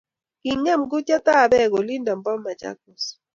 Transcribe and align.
Kingem 0.41 0.81
kutyatab 0.91 1.49
beek 1.51 1.71
olindo 1.79 2.13
bo 2.23 2.33
Machakos 2.43 3.05